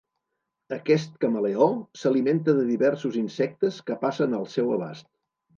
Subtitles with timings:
[0.77, 1.67] Aquest camaleó
[2.03, 5.11] s'alimenta de diversos insectes que passen al seu abast.